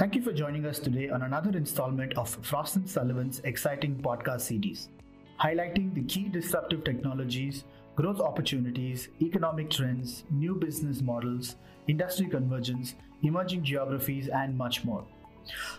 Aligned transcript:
Thank 0.00 0.14
you 0.14 0.22
for 0.22 0.32
joining 0.32 0.64
us 0.64 0.78
today 0.78 1.10
on 1.10 1.20
another 1.24 1.50
installment 1.50 2.14
of 2.14 2.30
Frost 2.42 2.76
and 2.76 2.88
Sullivan's 2.88 3.40
exciting 3.40 3.96
podcast 3.96 4.40
series, 4.40 4.88
highlighting 5.38 5.92
the 5.92 6.04
key 6.04 6.26
disruptive 6.26 6.84
technologies, 6.84 7.64
growth 7.96 8.18
opportunities, 8.18 9.10
economic 9.20 9.68
trends, 9.68 10.24
new 10.30 10.54
business 10.54 11.02
models, 11.02 11.56
industry 11.86 12.28
convergence, 12.28 12.94
emerging 13.24 13.62
geographies, 13.62 14.28
and 14.28 14.56
much 14.56 14.86
more. 14.86 15.04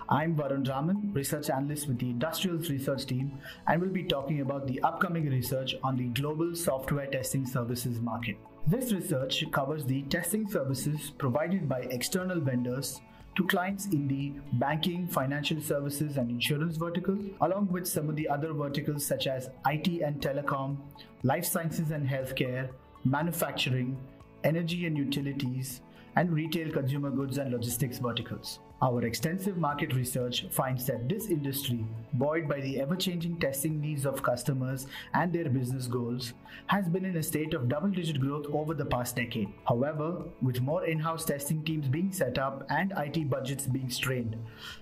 I'm 0.07 0.35
Varun 0.35 0.69
Raman, 0.69 1.13
research 1.13 1.49
analyst 1.49 1.87
with 1.87 1.97
the 1.97 2.11
Industrials 2.11 2.69
Research 2.69 3.07
Team, 3.07 3.39
and 3.65 3.81
we'll 3.81 3.89
be 3.89 4.03
talking 4.03 4.41
about 4.41 4.67
the 4.67 4.79
upcoming 4.83 5.31
research 5.31 5.73
on 5.83 5.97
the 5.97 6.09
global 6.09 6.53
software 6.53 7.07
testing 7.07 7.47
services 7.47 7.99
market. 7.99 8.37
This 8.67 8.93
research 8.93 9.43
covers 9.51 9.83
the 9.83 10.03
testing 10.03 10.47
services 10.47 11.11
provided 11.17 11.67
by 11.67 11.87
external 11.89 12.39
vendors 12.39 13.01
to 13.35 13.47
clients 13.47 13.85
in 13.85 14.07
the 14.07 14.33
banking, 14.53 15.07
financial 15.07 15.61
services, 15.61 16.17
and 16.17 16.29
insurance 16.29 16.77
vertical, 16.77 17.17
along 17.41 17.67
with 17.71 17.87
some 17.87 18.09
of 18.09 18.15
the 18.15 18.27
other 18.27 18.53
verticals 18.53 19.05
such 19.05 19.27
as 19.27 19.49
IT 19.67 19.87
and 20.01 20.21
telecom, 20.21 20.77
life 21.23 21.45
sciences 21.45 21.91
and 21.91 22.07
healthcare, 22.07 22.69
manufacturing, 23.05 23.97
energy 24.43 24.85
and 24.85 24.97
utilities, 24.97 25.81
and 26.15 26.33
retail 26.33 26.71
consumer 26.71 27.09
goods 27.09 27.37
and 27.37 27.51
logistics 27.51 27.99
verticals. 27.99 28.59
Our 28.83 29.05
extensive 29.05 29.57
market 29.57 29.93
research 29.93 30.47
finds 30.49 30.87
that 30.87 31.07
this 31.07 31.27
industry, 31.27 31.85
buoyed 32.13 32.49
by 32.49 32.61
the 32.61 32.81
ever 32.81 32.95
changing 32.95 33.39
testing 33.39 33.79
needs 33.79 34.07
of 34.07 34.23
customers 34.23 34.87
and 35.13 35.31
their 35.31 35.49
business 35.49 35.85
goals, 35.85 36.33
has 36.65 36.89
been 36.89 37.05
in 37.05 37.15
a 37.17 37.21
state 37.21 37.53
of 37.53 37.69
double 37.69 37.89
digit 37.89 38.19
growth 38.19 38.47
over 38.51 38.73
the 38.73 38.85
past 38.85 39.15
decade. 39.15 39.53
However, 39.67 40.23
with 40.41 40.61
more 40.61 40.83
in 40.83 40.97
house 40.97 41.25
testing 41.25 41.63
teams 41.63 41.87
being 41.87 42.11
set 42.11 42.39
up 42.39 42.65
and 42.71 42.91
IT 42.97 43.29
budgets 43.29 43.67
being 43.67 43.91
strained, 43.91 44.35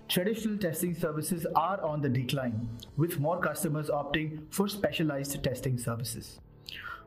traditional 0.07 0.57
testing 0.57 0.95
services 0.95 1.45
are 1.53 1.81
on 1.81 2.01
the 2.01 2.07
decline, 2.07 2.69
with 2.95 3.19
more 3.19 3.41
customers 3.41 3.89
opting 3.89 4.43
for 4.49 4.69
specialized 4.69 5.43
testing 5.43 5.77
services 5.77 6.39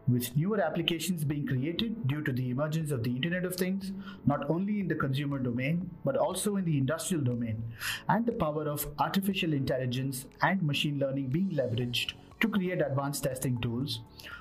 with 0.08 0.36
newer 0.36 0.60
applications 0.60 1.24
being 1.24 1.46
created 1.46 2.06
due 2.08 2.22
to 2.22 2.32
the 2.32 2.50
emergence 2.50 2.90
of 2.90 3.02
the 3.02 3.14
Internet 3.14 3.44
of 3.44 3.56
Things, 3.56 3.92
not 4.26 4.48
only 4.50 4.80
in 4.80 4.88
the 4.88 4.94
consumer 4.94 5.38
domain, 5.38 5.90
but 6.04 6.16
also 6.16 6.56
in 6.56 6.64
the 6.64 6.78
industrial 6.78 7.22
domain, 7.22 7.62
and 8.08 8.26
the 8.26 8.32
power 8.32 8.68
of 8.68 8.86
artificial 8.98 9.52
intelligence 9.52 10.26
and 10.42 10.62
machine 10.62 10.98
learning 10.98 11.28
being 11.28 11.50
leveraged 11.50 12.12
to 12.40 12.48
create 12.48 12.82
advanced 12.82 13.22
testing 13.22 13.60
tools, 13.60 14.00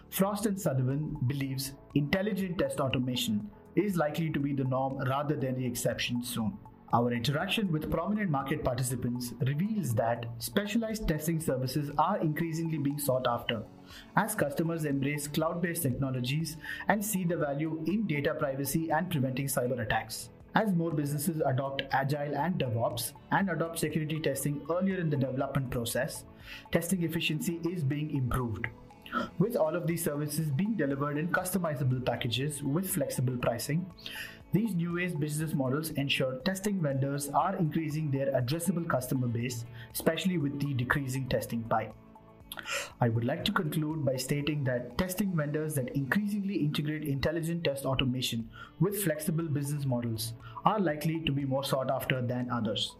Frost 0.10 0.46
and 0.46 0.60
Sullivan 0.60 1.16
believes 1.28 1.74
intelligent 1.96 2.58
test 2.58 2.80
automation 2.80 3.50
is 3.76 3.96
likely 3.96 4.30
to 4.32 4.40
be 4.40 4.54
the 4.54 4.64
norm 4.64 4.98
rather 5.08 5.36
than 5.36 5.56
the 5.56 5.66
exception 5.66 6.24
soon. 6.24 6.58
Our 6.94 7.14
interaction 7.14 7.72
with 7.72 7.90
prominent 7.90 8.30
market 8.30 8.66
participants 8.66 9.34
reveals 9.40 9.94
that 9.96 10.26
specialized 10.40 11.08
testing 11.08 11.40
services 11.40 11.90
are 11.98 12.20
increasingly 12.20 12.80
being 12.80 13.00
sought 13.00 13.28
after 13.30 13.64
as 14.18 14.36
customers 14.36 14.84
embrace 14.84 15.26
cloud 15.28 15.62
based 15.62 15.84
technologies 15.84 16.58
and 16.90 17.04
see 17.04 17.24
the 17.24 17.38
value 17.38 17.82
in 17.88 18.08
data 18.08 18.34
privacy 18.34 18.90
and 18.90 19.10
preventing 19.10 19.48
cyber 19.48 19.80
attacks. 19.82 20.30
As 20.54 20.74
more 20.74 20.92
businesses 20.92 21.42
adopt 21.46 21.84
Agile 21.92 22.36
and 22.36 22.60
DevOps 22.60 23.14
and 23.32 23.50
adopt 23.50 23.80
security 23.80 24.20
testing 24.20 24.62
earlier 24.70 24.98
in 24.98 25.10
the 25.10 25.16
development 25.16 25.70
process, 25.70 26.26
testing 26.74 27.04
efficiency 27.04 27.62
is 27.70 27.86
being 27.86 28.14
improved. 28.14 28.68
With 29.40 29.56
all 29.56 29.76
of 29.76 29.88
these 29.88 30.04
services 30.04 30.50
being 30.50 30.76
delivered 30.76 31.18
in 31.18 31.30
customizable 31.30 32.06
packages 32.06 32.62
with 32.64 32.90
flexible 32.90 33.38
pricing, 33.38 33.86
these 34.54 34.76
new 34.76 34.98
age 34.98 35.18
business 35.18 35.54
models 35.54 35.92
ensure 35.92 36.40
testing 36.40 36.82
vendors 36.82 37.30
are 37.30 37.56
increasing 37.56 38.12
their 38.12 38.34
addressable 38.34 38.88
customer 38.90 39.28
base, 39.28 39.64
especially 39.94 40.38
with 40.38 40.60
the 40.60 40.74
decreasing 40.74 41.30
testing 41.30 41.64
pie. 41.64 41.92
I 43.00 43.08
would 43.08 43.24
like 43.24 43.46
to 43.46 43.54
conclude 43.54 44.04
by 44.04 44.18
stating 44.18 44.66
that 44.66 44.98
testing 44.98 45.36
vendors 45.36 45.76
that 45.76 45.96
increasingly 45.96 46.56
integrate 46.56 47.06
intelligent 47.06 47.64
test 47.64 47.86
automation 47.86 48.50
with 48.82 49.02
flexible 49.04 49.48
business 49.48 49.86
models 49.86 50.34
are 50.66 50.80
likely 50.80 51.22
to 51.22 51.32
be 51.32 51.46
more 51.46 51.64
sought 51.64 51.90
after 51.90 52.22
than 52.22 52.50
others. 52.52 52.96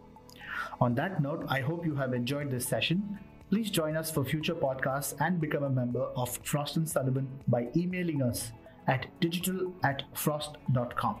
On 0.80 0.94
that 0.94 1.20
note, 1.20 1.44
I 1.48 1.60
hope 1.60 1.84
you 1.84 1.94
have 1.96 2.14
enjoyed 2.14 2.50
this 2.50 2.66
session. 2.66 3.18
Please 3.50 3.70
join 3.70 3.96
us 3.96 4.10
for 4.10 4.24
future 4.24 4.54
podcasts 4.54 5.14
and 5.20 5.38
become 5.38 5.64
a 5.64 5.70
member 5.70 6.04
of 6.16 6.38
Frost 6.44 6.76
and 6.76 6.88
Sullivan 6.88 7.28
by 7.46 7.68
emailing 7.76 8.22
us 8.22 8.52
at 8.86 9.06
digital 9.20 9.74
at 9.84 10.04
frost.com. 10.14 11.20